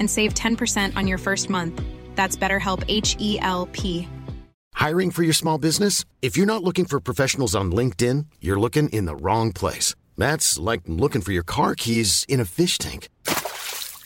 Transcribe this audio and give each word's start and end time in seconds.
and 0.00 0.10
save 0.10 0.34
10% 0.34 0.96
on 0.96 1.06
your 1.06 1.18
first 1.18 1.48
month. 1.48 1.80
That's 2.16 2.36
BetterHelp 2.36 2.82
H 2.88 3.14
E 3.20 3.38
L 3.40 3.68
P. 3.70 4.08
Hiring 4.74 5.10
for 5.10 5.22
your 5.22 5.34
small 5.34 5.58
business? 5.58 6.04
If 6.22 6.36
you're 6.36 6.46
not 6.46 6.64
looking 6.64 6.86
for 6.86 7.00
professionals 7.00 7.54
on 7.54 7.70
LinkedIn, 7.70 8.26
you're 8.40 8.58
looking 8.58 8.88
in 8.88 9.04
the 9.04 9.14
wrong 9.14 9.52
place. 9.52 9.94
That's 10.16 10.58
like 10.58 10.80
looking 10.86 11.20
for 11.20 11.32
your 11.32 11.42
car 11.42 11.74
keys 11.74 12.24
in 12.28 12.40
a 12.40 12.44
fish 12.44 12.78
tank. 12.78 13.08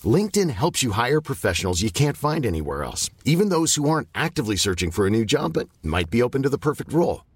LinkedIn 0.05 0.51
helps 0.51 0.83
you 0.83 0.91
hire 0.91 1.21
professionals 1.21 1.83
you 1.83 1.91
can't 1.91 2.17
find 2.17 2.45
anywhere 2.45 2.83
else, 2.83 3.09
even 3.25 3.49
those 3.49 3.77
who 3.77 3.89
aren't 3.89 4.09
actively 4.15 4.57
searching 4.57 4.91
for 4.91 5.07
a 5.07 5.11
new 5.11 5.25
job 5.25 5.53
but 5.53 5.69
might 5.83 6.11
be 6.11 6.23
open 6.23 6.43
to 6.43 6.49
the 6.49 6.59
perfect 6.59 6.93
role. 6.93 7.25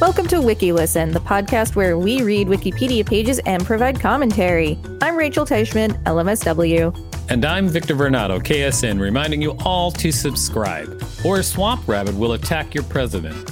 Welcome 0.00 0.28
to 0.28 0.36
WikiListen, 0.36 1.12
the 1.12 1.20
podcast 1.20 1.76
where 1.76 1.98
we 1.98 2.22
read 2.22 2.48
Wikipedia 2.48 3.06
pages 3.06 3.38
and 3.40 3.66
provide 3.66 4.00
commentary. 4.00 4.78
I'm 5.02 5.14
Rachel 5.14 5.44
Teichman, 5.44 6.02
LMSW. 6.04 7.28
And 7.28 7.44
I'm 7.44 7.68
Victor 7.68 7.94
Varnado, 7.94 8.40
KSN, 8.40 8.98
reminding 8.98 9.42
you 9.42 9.58
all 9.62 9.90
to 9.90 10.10
subscribe, 10.10 11.04
or 11.22 11.42
Swamp 11.42 11.86
Rabbit 11.86 12.14
will 12.14 12.32
attack 12.32 12.74
your 12.74 12.84
president. 12.84 13.50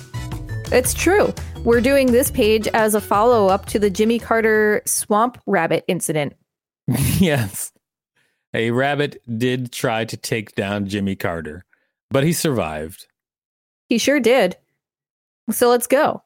It's 0.72 0.94
true. 0.94 1.34
We're 1.64 1.82
doing 1.82 2.12
this 2.12 2.31
page 2.31 2.66
as 2.69 2.94
a 2.94 3.00
follow 3.03 3.48
up 3.48 3.66
to 3.66 3.78
the 3.78 3.91
Jimmy 3.91 4.19
Carter 4.19 4.80
Swamp 4.86 5.38
Rabbit 5.44 5.84
incident. 5.86 6.34
yes. 6.88 7.72
A 8.54 8.70
rabbit 8.70 9.20
did 9.36 9.70
try 9.70 10.06
to 10.06 10.16
take 10.16 10.54
down 10.54 10.86
Jimmy 10.86 11.15
Carter, 11.15 11.66
but 12.10 12.25
he 12.25 12.32
survived. 12.32 13.06
He 13.91 13.98
sure 13.98 14.19
did. 14.19 14.56
So 15.50 15.69
let's 15.69 15.86
go. 15.86 16.22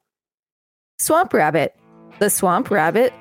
Swamp 1.03 1.35
rabbit. 1.35 1.75
The 2.21 2.31
swamp 2.31 2.71
rabbit, 2.71 3.13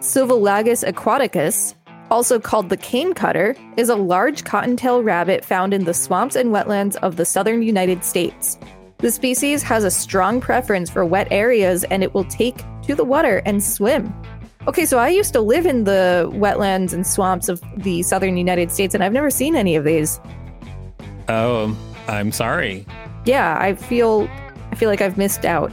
Sylvilagus 0.00 0.84
aquaticus, 0.84 1.74
also 2.10 2.38
called 2.38 2.68
the 2.68 2.76
cane 2.76 3.14
cutter, 3.14 3.56
is 3.78 3.88
a 3.88 3.96
large 3.96 4.44
cottontail 4.44 5.02
rabbit 5.02 5.46
found 5.46 5.72
in 5.72 5.84
the 5.84 5.94
swamps 5.94 6.36
and 6.36 6.50
wetlands 6.50 6.96
of 6.96 7.16
the 7.16 7.24
southern 7.24 7.62
United 7.62 8.04
States. 8.04 8.58
The 8.98 9.10
species 9.10 9.62
has 9.62 9.82
a 9.82 9.90
strong 9.90 10.42
preference 10.42 10.90
for 10.90 11.06
wet 11.06 11.26
areas 11.30 11.84
and 11.84 12.02
it 12.02 12.12
will 12.12 12.26
take 12.26 12.58
to 12.82 12.94
the 12.94 13.02
water 13.02 13.40
and 13.46 13.64
swim. 13.64 14.12
Okay, 14.68 14.84
so 14.84 14.98
I 14.98 15.08
used 15.08 15.32
to 15.32 15.40
live 15.40 15.64
in 15.64 15.84
the 15.84 16.28
wetlands 16.34 16.92
and 16.92 17.06
swamps 17.06 17.48
of 17.48 17.62
the 17.78 18.02
southern 18.02 18.36
United 18.36 18.70
States 18.70 18.94
and 18.94 19.02
I've 19.02 19.14
never 19.14 19.30
seen 19.30 19.56
any 19.56 19.74
of 19.74 19.84
these. 19.84 20.20
Oh, 21.30 21.74
I'm 22.08 22.30
sorry. 22.30 22.84
Yeah, 23.24 23.56
I 23.58 23.72
feel 23.74 24.28
I 24.70 24.74
feel 24.74 24.90
like 24.90 25.00
I've 25.00 25.16
missed 25.16 25.46
out. 25.46 25.72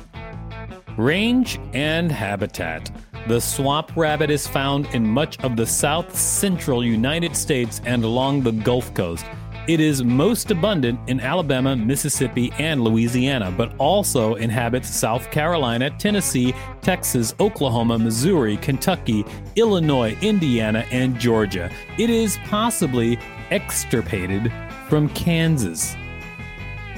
Range 0.97 1.59
and 1.73 2.11
habitat. 2.11 2.91
The 3.27 3.39
swamp 3.39 3.95
rabbit 3.95 4.29
is 4.29 4.47
found 4.47 4.87
in 4.87 5.07
much 5.07 5.39
of 5.43 5.55
the 5.55 5.65
south 5.65 6.15
central 6.15 6.83
United 6.83 7.35
States 7.35 7.81
and 7.85 8.03
along 8.03 8.41
the 8.41 8.51
Gulf 8.51 8.93
Coast. 8.93 9.25
It 9.67 9.79
is 9.79 10.03
most 10.03 10.49
abundant 10.49 10.99
in 11.07 11.19
Alabama, 11.19 11.75
Mississippi, 11.75 12.51
and 12.57 12.83
Louisiana, 12.83 13.53
but 13.55 13.73
also 13.77 14.35
inhabits 14.35 14.89
South 14.89 15.29
Carolina, 15.29 15.91
Tennessee, 15.91 16.55
Texas, 16.81 17.35
Oklahoma, 17.39 17.99
Missouri, 17.99 18.57
Kentucky, 18.57 19.23
Illinois, 19.55 20.17
Indiana, 20.21 20.83
and 20.91 21.17
Georgia. 21.19 21.69
It 21.99 22.09
is 22.09 22.37
possibly 22.45 23.19
extirpated 23.51 24.51
from 24.89 25.09
Kansas. 25.09 25.95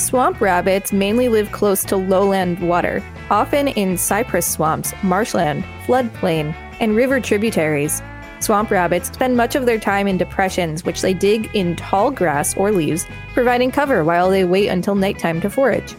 Swamp 0.04 0.42
rabbits 0.42 0.92
mainly 0.92 1.30
live 1.30 1.54
close 1.54 1.82
to 1.86 1.96
lowland 1.96 2.60
water, 2.60 3.02
often 3.30 3.70
in 3.70 3.98
cypress 3.98 4.46
swamps, 4.46 4.94
marshland, 5.02 5.64
floodplain, 5.86 6.54
and 6.82 6.94
river 6.94 7.22
tributaries. 7.22 8.04
Swamp 8.42 8.70
rabbits 8.70 9.08
spend 9.08 9.38
much 9.38 9.56
of 9.56 9.66
their 9.66 9.80
time 9.80 10.06
in 10.06 10.18
depressions, 10.18 10.84
which 10.84 11.02
they 11.02 11.14
dig 11.14 11.50
in 11.56 11.78
tall 11.78 12.12
grass 12.12 12.54
or 12.58 12.70
leaves, 12.70 13.06
providing 13.34 13.72
cover 13.72 14.04
while 14.04 14.30
they 14.30 14.44
wait 14.44 14.68
until 14.68 14.94
nighttime 14.94 15.40
to 15.40 15.50
forage. 15.50 15.96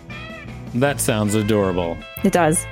That 0.75 1.01
sounds 1.01 1.35
adorable. 1.35 1.97
It 2.25 2.35
does. 2.35 2.67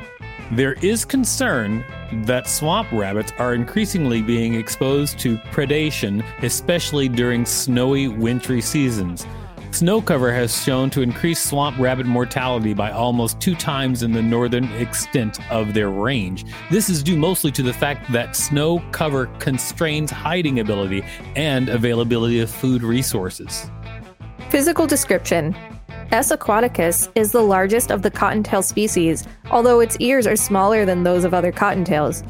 There 0.51 0.75
is 0.83 1.07
concern 1.07 1.83
that 2.27 2.47
swamp 2.47 2.93
rabbits 2.93 3.33
are 3.39 3.55
increasingly 3.55 4.21
being 4.21 4.53
exposed 4.55 5.19
to 5.21 5.39
predation, 5.51 6.23
especially 6.43 7.09
during 7.09 7.47
snowy, 7.47 8.09
wintry 8.09 8.61
seasons. 8.61 9.27
Snow 9.73 10.03
cover 10.03 10.31
has 10.31 10.63
shown 10.63 10.91
to 10.91 11.01
increase 11.01 11.43
swamp 11.43 11.79
rabbit 11.79 12.05
mortality 12.05 12.75
by 12.75 12.91
almost 12.91 13.41
two 13.41 13.55
times 13.55 14.03
in 14.03 14.13
the 14.13 14.21
northern 14.21 14.65
extent 14.73 15.41
of 15.51 15.73
their 15.73 15.89
range. 15.89 16.45
This 16.71 16.91
is 16.91 17.03
due 17.03 17.17
mostly 17.17 17.51
to 17.53 17.63
the 17.63 17.73
fact 17.73 18.13
that 18.13 18.37
snow 18.37 18.81
cover 18.93 19.27
constrains 19.39 20.11
hiding 20.11 20.61
ability 20.61 21.03
and 21.37 21.71
availability 21.71 22.41
of 22.41 22.51
food 22.51 22.83
resources. 22.83 23.71
Physical 24.51 24.87
description 24.87 25.57
S. 26.11 26.31
aquaticus 26.31 27.11
is 27.15 27.33
the 27.33 27.41
largest 27.41 27.91
of 27.91 28.03
the 28.03 28.11
cottontail 28.11 28.63
species, 28.63 29.27
although 29.51 29.81
its 29.81 29.97
ears 30.01 30.27
are 30.27 30.37
smaller 30.37 30.85
than 30.85 31.03
those 31.03 31.25
of 31.25 31.33
other 31.33 31.51
cottontails. 31.51 32.23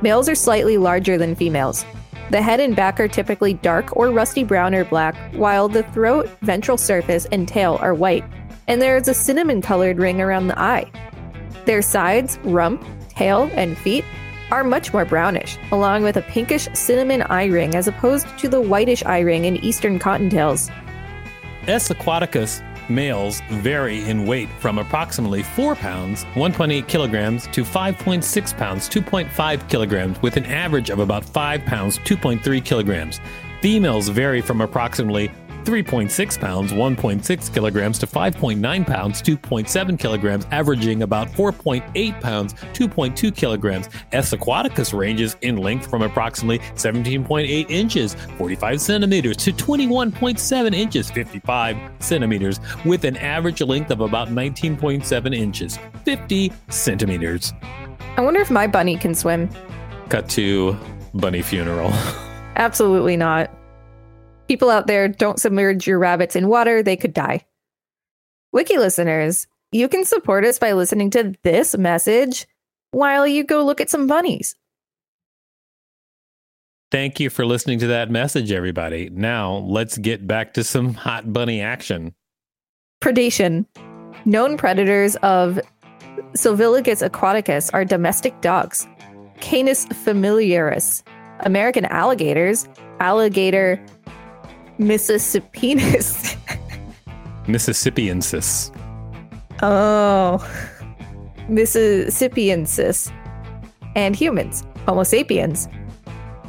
Males 0.00 0.30
are 0.30 0.34
slightly 0.34 0.78
larger 0.78 1.18
than 1.18 1.34
females. 1.34 1.84
The 2.30 2.42
head 2.42 2.58
and 2.58 2.74
back 2.74 2.98
are 2.98 3.06
typically 3.06 3.54
dark 3.54 3.96
or 3.96 4.10
rusty 4.10 4.42
brown 4.42 4.74
or 4.74 4.84
black, 4.84 5.14
while 5.34 5.68
the 5.68 5.84
throat, 5.84 6.28
ventral 6.42 6.76
surface, 6.76 7.24
and 7.30 7.46
tail 7.46 7.78
are 7.80 7.94
white, 7.94 8.24
and 8.66 8.82
there 8.82 8.96
is 8.96 9.06
a 9.06 9.14
cinnamon 9.14 9.62
colored 9.62 9.98
ring 9.98 10.20
around 10.20 10.48
the 10.48 10.58
eye. 10.58 10.90
Their 11.66 11.82
sides, 11.82 12.38
rump, 12.42 12.84
tail, 13.08 13.48
and 13.54 13.78
feet 13.78 14.04
are 14.50 14.64
much 14.64 14.92
more 14.92 15.04
brownish, 15.04 15.56
along 15.70 16.02
with 16.02 16.16
a 16.16 16.22
pinkish 16.22 16.68
cinnamon 16.74 17.22
eye 17.22 17.46
ring 17.46 17.76
as 17.76 17.86
opposed 17.86 18.26
to 18.38 18.48
the 18.48 18.60
whitish 18.60 19.04
eye 19.04 19.20
ring 19.20 19.44
in 19.44 19.56
eastern 19.58 19.98
cottontails. 19.98 20.68
S. 21.68 21.90
aquaticus 21.90 22.60
males 22.88 23.40
vary 23.50 24.04
in 24.04 24.26
weight 24.26 24.48
from 24.60 24.78
approximately 24.78 25.42
4 25.42 25.74
pounds, 25.74 26.24
1.8 26.34 26.86
kilograms, 26.88 27.46
to 27.48 27.62
5.6 27.62 28.56
pounds, 28.56 28.88
2.5 28.88 29.68
kilograms, 29.68 30.20
with 30.22 30.36
an 30.36 30.46
average 30.46 30.90
of 30.90 30.98
about 30.98 31.24
5 31.24 31.64
pounds, 31.64 31.98
2.3 32.00 32.64
kilograms. 32.64 33.20
Females 33.60 34.08
vary 34.08 34.40
from 34.40 34.60
approximately 34.60 35.30
3.6 35.66 36.40
pounds, 36.40 36.72
1.6 36.72 37.52
kilograms 37.52 37.98
to 37.98 38.06
5.9 38.06 38.86
pounds, 38.86 39.20
2.7 39.20 39.98
kilograms, 39.98 40.46
averaging 40.52 41.02
about 41.02 41.28
4.8 41.28 42.20
pounds, 42.20 42.54
2.2 42.54 43.34
kilograms. 43.34 43.88
S. 44.12 44.32
aquaticus 44.32 44.96
ranges 44.96 45.36
in 45.42 45.56
length 45.56 45.90
from 45.90 46.02
approximately 46.02 46.60
17.8 46.76 47.68
inches, 47.68 48.14
45 48.38 48.80
centimeters, 48.80 49.36
to 49.38 49.52
21.7 49.52 50.74
inches, 50.74 51.10
55 51.10 51.76
centimeters, 51.98 52.60
with 52.84 53.04
an 53.04 53.16
average 53.16 53.60
length 53.60 53.90
of 53.90 54.00
about 54.00 54.28
19.7 54.28 55.36
inches, 55.36 55.78
50 56.04 56.52
centimeters. 56.68 57.52
I 58.16 58.20
wonder 58.20 58.40
if 58.40 58.50
my 58.50 58.68
bunny 58.68 58.96
can 58.96 59.14
swim. 59.14 59.50
Cut 60.10 60.28
to 60.30 60.76
bunny 61.14 61.42
funeral. 61.42 61.90
Absolutely 62.56 63.16
not. 63.16 63.50
People 64.48 64.70
out 64.70 64.86
there, 64.86 65.08
don't 65.08 65.40
submerge 65.40 65.86
your 65.86 65.98
rabbits 65.98 66.36
in 66.36 66.48
water, 66.48 66.82
they 66.82 66.96
could 66.96 67.12
die. 67.14 67.44
Wiki 68.52 68.78
listeners, 68.78 69.46
you 69.72 69.88
can 69.88 70.04
support 70.04 70.44
us 70.44 70.58
by 70.58 70.72
listening 70.72 71.10
to 71.10 71.34
this 71.42 71.76
message 71.76 72.46
while 72.92 73.26
you 73.26 73.44
go 73.44 73.64
look 73.64 73.80
at 73.80 73.90
some 73.90 74.06
bunnies. 74.06 74.54
Thank 76.92 77.18
you 77.18 77.30
for 77.30 77.44
listening 77.44 77.80
to 77.80 77.88
that 77.88 78.10
message, 78.10 78.52
everybody. 78.52 79.10
Now 79.10 79.56
let's 79.56 79.98
get 79.98 80.26
back 80.26 80.54
to 80.54 80.64
some 80.64 80.94
hot 81.06 81.32
bunny 81.32 81.60
action. 81.60 82.14
Predation. 83.02 83.66
Known 84.24 84.56
predators 84.56 85.16
of 85.16 85.60
Sylvilagus 86.34 87.02
aquaticus 87.02 87.70
are 87.74 87.84
domestic 87.84 88.40
dogs, 88.40 88.86
Canis 89.40 89.84
familiaris, 89.86 91.02
American 91.40 91.84
alligators, 91.86 92.68
alligator 93.00 93.84
Mississippianus. 94.78 96.36
Mississippiensis. 97.46 98.70
oh. 99.62 100.38
Mississippiensis. 101.48 103.12
And 103.94 104.14
humans, 104.14 104.64
Homo 104.86 105.04
sapiens. 105.04 105.68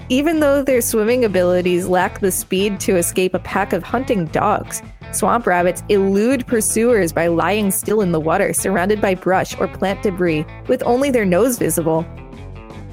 Even 0.10 0.40
though 0.40 0.64
their 0.64 0.82
swimming 0.82 1.26
abilities 1.26 1.88
lack 1.88 2.20
the 2.20 2.32
speed 2.32 2.80
to 2.82 2.96
escape 2.96 3.34
a 3.34 3.40
pack 3.40 3.74
of 3.74 3.84
hunting 3.84 4.26
dogs, 4.26 4.82
swamp 5.12 5.46
rabbits 5.46 5.84
elude 5.90 6.48
pursuers 6.48 7.12
by 7.12 7.28
lying 7.28 7.72
still 7.72 8.02
in 8.02 8.12
the 8.12 8.20
water, 8.20 8.54
surrounded 8.54 9.02
by 9.02 9.16
brush 9.16 9.58
or 9.60 9.68
plant 9.68 10.02
debris, 10.02 10.46
with 10.68 10.82
only 10.84 11.12
their 11.12 11.26
nose 11.26 11.58
visible. 11.58 12.06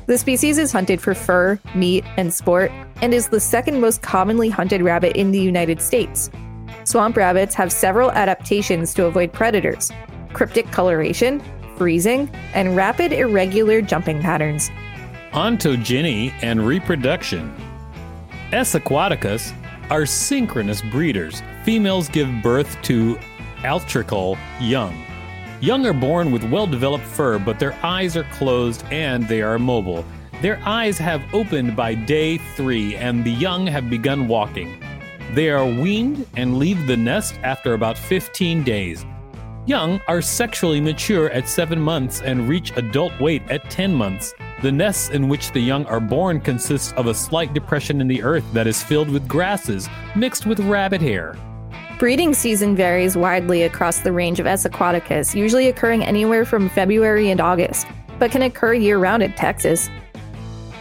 The 0.07 0.19
species 0.19 0.59
is 0.59 0.71
hunted 0.71 1.01
for 1.01 1.15
fur, 1.15 1.59
meat, 1.75 2.05
and 2.19 2.33
sport, 2.33 2.71
and 3.01 3.15
is 3.15 3.29
the 3.29 3.41
second 3.41 3.81
most 3.81 4.03
commonly 4.03 4.51
hunted 4.51 4.83
rabbit 4.83 5.17
in 5.17 5.31
the 5.31 5.41
United 5.41 5.81
States. 5.81 6.31
Swamp 6.85 7.17
rabbits 7.17 7.55
have 7.55 7.73
several 7.73 8.11
adaptations 8.11 8.93
to 8.95 9.07
avoid 9.07 9.33
predators 9.33 9.91
cryptic 10.35 10.67
coloration, 10.73 11.41
freezing, 11.77 12.29
and 12.55 12.75
rapid 12.75 13.13
irregular 13.13 13.81
jumping 13.81 14.21
patterns. 14.21 14.69
Ontogeny 15.31 16.33
and 16.43 16.67
reproduction. 16.67 17.55
S. 18.53 18.75
aquaticus 18.75 19.53
are 19.91 20.07
synchronous 20.07 20.83
breeders. 20.83 21.41
Females 21.63 22.09
give 22.09 22.29
birth 22.43 22.77
to 22.83 23.17
altricial 23.59 24.37
young. 24.61 25.05
Young 25.61 25.87
are 25.87 25.93
born 25.93 26.31
with 26.31 26.45
well 26.51 26.67
developed 26.67 27.05
fur, 27.05 27.39
but 27.39 27.59
their 27.59 27.75
eyes 27.85 28.17
are 28.17 28.25
closed 28.25 28.85
and 28.91 29.27
they 29.29 29.41
are 29.41 29.59
mobile. 29.59 30.05
Their 30.43 30.61
eyes 30.65 30.99
have 30.99 31.23
opened 31.33 31.75
by 31.77 31.95
day 31.95 32.39
three, 32.57 32.97
and 32.97 33.25
the 33.25 33.31
young 33.31 33.67
have 33.67 33.89
begun 33.89 34.29
walking. 34.29 34.83
They 35.33 35.49
are 35.49 35.65
weaned 35.65 36.27
and 36.37 36.59
leave 36.59 36.87
the 36.87 36.97
nest 36.97 37.39
after 37.43 37.73
about 37.75 37.97
15 37.97 38.63
days. 38.63 39.07
Young 39.65 40.01
are 40.07 40.21
sexually 40.21 40.81
mature 40.81 41.31
at 41.31 41.49
7 41.49 41.81
months 41.81 42.21
and 42.21 42.49
reach 42.49 42.77
adult 42.77 43.19
weight 43.19 43.43
at 43.49 43.71
10 43.71 43.95
months. 43.95 44.35
The 44.61 44.73
nests 44.73 45.09
in 45.11 45.29
which 45.29 45.53
the 45.53 45.61
young 45.61 45.87
are 45.87 46.01
born 46.01 46.41
consist 46.41 46.95
of 46.97 47.07
a 47.07 47.15
slight 47.15 47.55
depression 47.55 48.01
in 48.01 48.09
the 48.09 48.23
earth 48.23 48.45
that 48.53 48.67
is 48.67 48.83
filled 48.83 49.09
with 49.09 49.27
grasses 49.27 49.89
mixed 50.15 50.45
with 50.45 50.61
rabbit 50.61 51.01
hair. 51.01 51.37
Breeding 51.99 52.35
season 52.35 52.75
varies 52.75 53.17
widely 53.17 53.63
across 53.63 54.01
the 54.01 54.11
range 54.11 54.41
of 54.41 54.49
S. 54.49 54.67
aquaticus, 54.67 55.33
usually 55.33 55.69
occurring 55.69 56.03
anywhere 56.03 56.45
from 56.45 56.69
February 56.69 57.31
and 57.31 57.41
August, 57.41 57.87
but 58.19 58.33
can 58.33 58.43
occur 58.43 58.75
year 58.75 58.99
round 58.99 59.23
in 59.23 59.33
Texas. 59.35 59.89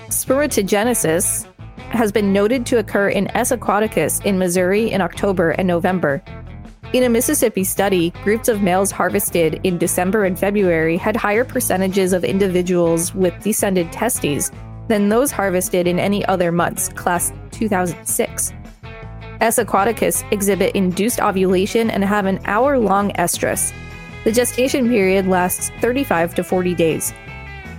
Spermatogenesis 0.07 1.45
has 1.91 2.11
been 2.11 2.33
noted 2.33 2.65
to 2.65 2.79
occur 2.79 3.09
in 3.09 3.29
S. 3.37 3.51
aquaticus 3.51 4.25
in 4.25 4.39
Missouri 4.39 4.89
in 4.89 5.01
October 5.01 5.51
and 5.51 5.67
November. 5.67 6.23
In 6.93 7.03
a 7.03 7.09
Mississippi 7.09 7.63
study, 7.63 8.09
groups 8.23 8.47
of 8.47 8.63
males 8.63 8.89
harvested 8.89 9.61
in 9.63 9.77
December 9.77 10.25
and 10.25 10.37
February 10.37 10.97
had 10.97 11.15
higher 11.15 11.45
percentages 11.45 12.13
of 12.13 12.23
individuals 12.23 13.13
with 13.13 13.39
descended 13.43 13.91
testes 13.91 14.51
than 14.87 15.09
those 15.09 15.31
harvested 15.31 15.85
in 15.85 15.99
any 15.99 16.25
other 16.25 16.51
months, 16.51 16.89
class 16.89 17.31
2006. 17.51 18.51
S. 19.43 19.59
aquaticus 19.59 20.23
exhibit 20.31 20.73
induced 20.73 21.19
ovulation 21.19 21.89
and 21.89 22.01
have 22.01 22.25
an 22.25 22.39
hour 22.45 22.79
long 22.79 23.11
estrus. 23.15 23.73
The 24.23 24.31
gestation 24.31 24.87
period 24.87 25.27
lasts 25.27 25.69
35 25.81 26.33
to 26.35 26.45
40 26.45 26.73
days. 26.73 27.13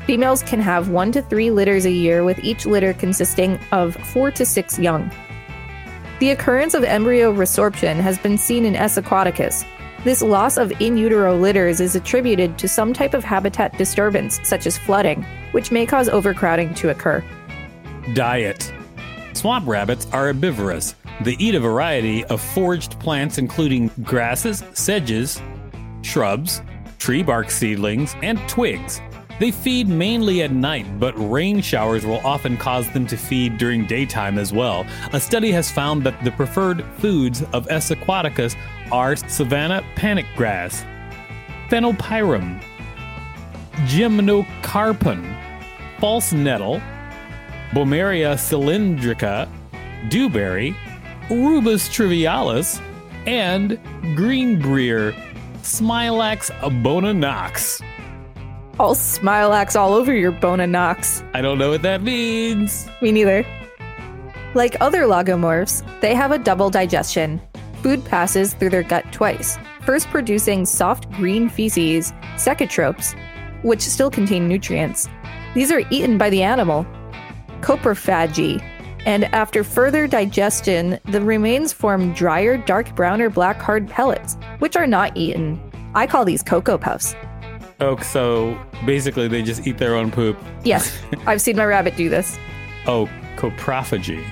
Females 0.04 0.42
can 0.42 0.60
have 0.60 0.90
one 0.90 1.10
to 1.12 1.22
three 1.22 1.50
litters 1.50 1.86
a 1.86 1.90
year, 1.90 2.22
with 2.22 2.38
each 2.44 2.66
litter 2.66 2.92
consisting 2.92 3.58
of 3.72 3.96
four 3.96 4.30
to 4.32 4.44
six 4.44 4.78
young. 4.78 5.10
The 6.20 6.32
occurrence 6.32 6.74
of 6.74 6.84
embryo 6.84 7.32
resorption 7.32 7.96
has 7.96 8.18
been 8.18 8.36
seen 8.36 8.66
in 8.66 8.76
S. 8.76 8.98
aquaticus. 8.98 9.64
This 10.04 10.20
loss 10.20 10.58
of 10.58 10.70
in 10.82 10.98
utero 10.98 11.34
litters 11.34 11.80
is 11.80 11.96
attributed 11.96 12.58
to 12.58 12.68
some 12.68 12.92
type 12.92 13.14
of 13.14 13.24
habitat 13.24 13.78
disturbance, 13.78 14.38
such 14.42 14.66
as 14.66 14.76
flooding, 14.76 15.24
which 15.52 15.70
may 15.70 15.86
cause 15.86 16.10
overcrowding 16.10 16.74
to 16.74 16.90
occur. 16.90 17.24
Diet 18.12 18.70
Swamp 19.32 19.66
rabbits 19.66 20.06
are 20.12 20.26
herbivorous. 20.26 20.94
They 21.22 21.36
eat 21.38 21.54
a 21.54 21.60
variety 21.60 22.24
of 22.24 22.40
foraged 22.40 22.98
plants, 23.00 23.38
including 23.38 23.90
grasses, 24.02 24.64
sedges, 24.74 25.40
shrubs, 26.02 26.62
tree 26.98 27.22
bark 27.22 27.50
seedlings, 27.50 28.14
and 28.22 28.38
twigs. 28.48 29.00
They 29.40 29.50
feed 29.50 29.88
mainly 29.88 30.42
at 30.42 30.52
night, 30.52 31.00
but 31.00 31.12
rain 31.16 31.60
showers 31.60 32.06
will 32.06 32.20
often 32.24 32.56
cause 32.56 32.88
them 32.90 33.06
to 33.08 33.16
feed 33.16 33.58
during 33.58 33.84
daytime 33.86 34.38
as 34.38 34.52
well. 34.52 34.86
A 35.12 35.20
study 35.20 35.50
has 35.50 35.70
found 35.70 36.04
that 36.04 36.22
the 36.22 36.30
preferred 36.30 36.84
foods 36.98 37.42
of 37.52 37.68
S. 37.68 37.90
aquaticus 37.90 38.56
are 38.92 39.16
savanna 39.16 39.84
panic 39.96 40.26
grass, 40.36 40.84
phanopyrum, 41.68 42.62
gymnocarpon, 43.86 45.40
false 45.98 46.32
nettle, 46.32 46.80
Boehmeria 47.72 48.34
cylindrica, 48.34 49.48
dewberry, 50.08 50.76
Rubus 51.30 51.88
trivialis, 51.88 52.80
and 53.26 53.78
greenbrier, 54.14 55.12
Smilax 55.62 56.50
bonanox. 56.82 57.82
I'll 58.78 58.94
smilax 58.94 59.78
all 59.78 59.94
over 59.94 60.12
your 60.12 60.32
bona 60.32 60.66
knox. 60.66 61.22
I 61.32 61.40
don't 61.40 61.58
know 61.58 61.70
what 61.70 61.82
that 61.82 62.02
means. 62.02 62.86
Me 63.00 63.12
neither. 63.12 63.46
Like 64.54 64.76
other 64.80 65.02
lagomorphs, 65.02 65.82
they 66.00 66.14
have 66.14 66.32
a 66.32 66.38
double 66.38 66.70
digestion. 66.70 67.40
Food 67.82 68.04
passes 68.04 68.54
through 68.54 68.70
their 68.70 68.82
gut 68.82 69.04
twice, 69.12 69.58
first 69.82 70.08
producing 70.08 70.66
soft 70.66 71.10
green 71.12 71.48
feces, 71.48 72.12
cecotropes, 72.34 73.16
which 73.62 73.80
still 73.80 74.10
contain 74.10 74.48
nutrients. 74.48 75.08
These 75.54 75.70
are 75.70 75.82
eaten 75.90 76.18
by 76.18 76.30
the 76.30 76.42
animal, 76.42 76.84
coprophagy, 77.60 78.62
and 79.06 79.24
after 79.34 79.64
further 79.64 80.06
digestion, 80.06 80.98
the 81.06 81.20
remains 81.20 81.72
form 81.72 82.12
drier, 82.12 82.56
dark 82.56 82.94
brown 82.94 83.20
or 83.20 83.30
black 83.30 83.60
hard 83.60 83.88
pellets, 83.88 84.36
which 84.58 84.76
are 84.76 84.86
not 84.86 85.16
eaten. 85.16 85.60
I 85.94 86.06
call 86.06 86.24
these 86.24 86.42
cocoa 86.42 86.78
puffs. 86.78 87.14
Oh, 87.80 87.96
so 87.98 88.58
basically 88.86 89.28
they 89.28 89.42
just 89.42 89.66
eat 89.66 89.78
their 89.78 89.94
own 89.96 90.10
poop. 90.10 90.38
Yes, 90.64 90.96
I've 91.26 91.40
seen 91.40 91.56
my 91.56 91.64
rabbit 91.64 91.96
do 91.96 92.08
this. 92.08 92.38
Oh, 92.86 93.08
coprophagy. 93.36 94.24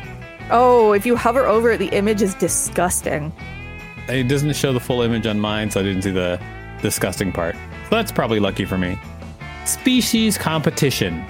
Oh, 0.50 0.93
if 0.93 1.07
you 1.07 1.17
hover 1.17 1.47
over 1.47 1.73
it, 1.73 1.79
the 1.79 1.88
image 1.88 2.23
is 2.23 2.35
disgusting. 2.35 3.33
It 4.09 4.29
doesn't 4.29 4.55
show 4.57 4.73
the 4.73 4.81
full 4.81 5.02
image 5.02 5.26
on 5.26 5.38
mine, 5.41 5.71
so 5.71 5.81
I 5.81 5.83
didn't 5.83 6.02
see 6.02 6.11
the 6.11 6.41
disgusting 6.83 7.33
part. 7.33 7.55
So 7.55 7.97
that's 7.97 8.12
probably 8.12 8.41
lucky 8.41 8.64
for 8.64 8.76
me. 8.76 8.99
Species 9.64 10.37
competition. 10.37 11.25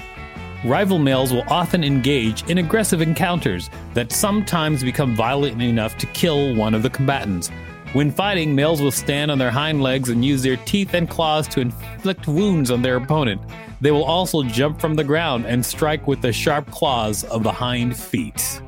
Rival 0.64 1.00
males 1.00 1.33
will 1.33 1.45
often 1.49 1.83
engage 1.83 2.49
in 2.49 2.59
aggressive 2.59 3.02
encounters 3.02 3.69
that 3.95 4.12
sometimes 4.12 4.85
become 4.85 5.16
violent 5.16 5.61
enough 5.61 5.99
to 5.99 6.07
kill 6.07 6.54
one 6.54 6.73
of 6.73 6.85
the 6.85 6.90
combatants. 6.90 7.49
When 7.95 8.12
fighting, 8.12 8.54
males 8.54 8.81
will 8.81 8.92
stand 8.92 9.33
on 9.33 9.38
their 9.38 9.50
hind 9.50 9.83
legs 9.83 10.09
and 10.09 10.25
use 10.25 10.40
their 10.40 10.57
teeth 10.59 10.95
and 10.95 11.11
claws 11.11 11.49
to 11.49 11.61
inflict 11.61 12.28
wounds 12.28 12.71
on 12.71 12.81
their 12.81 12.97
opponent. 12.97 13.42
They 13.81 13.90
will 13.90 14.04
also 14.04 14.45
jump 14.45 14.81
from 14.81 14.95
the 14.95 15.02
ground 15.02 15.47
and 15.47 15.66
strike 15.66 16.07
with 16.07 16.23
the 16.23 16.33
sharp 16.33 16.71
claws 16.71 17.25
of 17.25 17.42
the 17.42 17.50
hind 17.50 17.97
feet. 17.97 18.62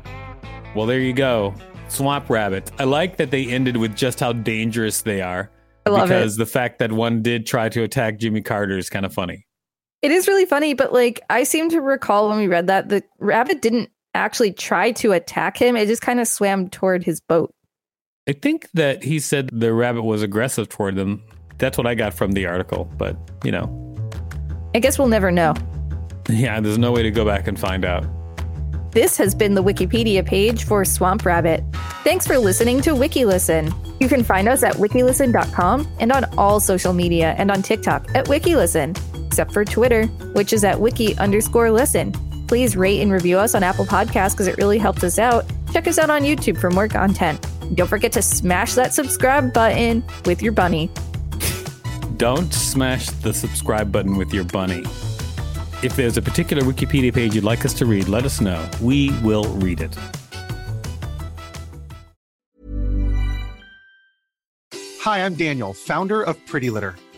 Well, 0.75 0.87
there 0.87 0.99
you 1.01 1.13
go. 1.13 1.55
Swamp 1.87 2.29
rabbits. 2.29 2.73
I 2.81 2.85
like 2.85 3.17
that 3.19 3.31
they 3.31 3.47
ended 3.47 3.77
with 3.77 3.95
just 3.95 4.19
how 4.19 4.33
dangerous 4.33 5.01
they 5.03 5.23
are. 5.23 5.49
I 5.87 5.91
love 5.91 6.11
it. 6.11 6.15
because 6.15 6.37
the 6.37 6.47
fact 6.47 6.81
that 6.81 6.91
one 6.91 7.23
did 7.23 7.47
try 7.47 7.69
to 7.69 7.85
attack 7.85 8.19
Jimmy 8.19 8.43
Carter 8.43 8.77
is 8.77 8.91
kind 8.91 9.07
of 9.07 9.15
funny. 9.15 9.47
It 10.05 10.11
is 10.11 10.29
really 10.29 10.45
funny, 10.45 10.75
but 10.75 10.93
like 10.93 11.23
I 11.31 11.45
seem 11.45 11.71
to 11.71 11.81
recall 11.81 12.29
when 12.29 12.37
we 12.37 12.47
read 12.47 12.67
that 12.67 12.91
the 12.91 13.03
rabbit 13.21 13.63
didn't 13.63 13.89
actually 14.15 14.53
try 14.53 14.93
to 14.93 15.13
attack 15.13 15.57
him. 15.57 15.77
It 15.77 15.87
just 15.87 16.03
kind 16.03 16.21
of 16.21 16.29
swam 16.29 16.69
toward 16.69 17.03
his 17.03 17.23
boat. 17.23 17.55
I 18.29 18.33
think 18.33 18.71
that 18.75 19.03
he 19.03 19.19
said 19.19 19.49
the 19.51 19.73
rabbit 19.73 20.03
was 20.03 20.21
aggressive 20.21 20.69
toward 20.69 20.97
them. 20.97 21.23
That's 21.57 21.79
what 21.79 21.87
I 21.87 21.95
got 21.95 22.13
from 22.13 22.33
the 22.33 22.45
article, 22.45 22.85
but 22.99 23.17
you 23.45 23.51
know, 23.51 23.97
I 24.75 24.81
guess 24.81 24.99
we'll 24.99 25.09
never 25.09 25.33
know. 25.33 25.55
yeah, 26.29 26.61
there's 26.61 26.77
no 26.77 26.93
way 26.93 27.03
to 27.03 27.11
go 27.11 27.25
back 27.25 27.49
and 27.49 27.59
find 27.59 27.87
out. 27.87 28.05
This 28.91 29.17
has 29.17 29.35
been 29.35 29.55
the 29.55 29.63
Wikipedia 29.63 30.23
page 30.25 30.65
for 30.65 30.85
Swamp 30.85 31.25
Rabbit. 31.25 31.65
Thanks 32.05 32.27
for 32.27 32.37
listening 32.37 32.83
to 32.83 32.91
WikiListen. 32.91 33.75
You 34.01 34.09
can 34.09 34.23
find 34.23 34.49
us 34.51 34.63
at 34.63 34.75
wikilisten.com 34.75 35.89
and 35.99 36.13
on 36.13 36.25
all 36.37 36.61
social 36.61 36.93
media 36.93 37.35
and 37.39 37.51
on 37.51 37.63
TikTok 37.63 38.15
at 38.15 38.27
WikiListen, 38.27 39.14
except 39.35 39.53
for 39.53 39.65
Twitter, 39.65 40.07
which 40.37 40.53
is 40.53 40.63
at 40.63 40.81
wiki 40.81 41.19
underscore 41.19 41.69
listen. 41.69 42.13
Please 42.47 42.77
rate 42.77 43.01
and 43.01 43.11
review 43.11 43.37
us 43.37 43.57
on 43.57 43.65
Apple 43.65 43.85
Podcasts 43.85 44.31
because 44.31 44.47
it 44.47 44.57
really 44.59 44.79
helps 44.79 45.03
us 45.03 45.19
out. 45.19 45.45
Check 45.73 45.89
us 45.89 45.99
out 45.99 46.09
on 46.09 46.23
YouTube 46.23 46.57
for 46.57 46.71
more 46.71 46.87
content. 46.87 47.45
Don't 47.75 47.89
forget 47.89 48.13
to 48.13 48.23
smash 48.23 48.75
that 48.75 48.95
subscribe 48.95 49.53
button 49.53 50.05
with 50.25 50.41
your 50.41 50.53
bunny. 50.53 50.89
Don't 52.17 52.55
smash 52.55 53.11
the 53.11 53.35
subscribe 53.35 53.91
button 53.91 54.17
with 54.17 54.33
your 54.33 54.45
bunny. 54.45 54.85
If 55.83 55.97
there's 55.97 56.17
a 56.17 56.23
particular 56.23 56.63
Wikipedia 56.63 57.13
page 57.13 57.35
you'd 57.35 57.43
like 57.43 57.65
us 57.65 57.75
to 57.75 57.87
read, 57.87 58.07
let 58.07 58.25
us 58.25 58.41
know. 58.41 58.65
We 58.81 59.11
will 59.23 59.47
read 59.55 59.81
it. 59.81 59.99
Hi, 65.01 65.27
I'm 65.27 65.35
Daniel, 65.35 65.75
founder 65.75 66.23
of 66.23 66.37
Pretty 66.47 66.71
Litter. 66.71 66.95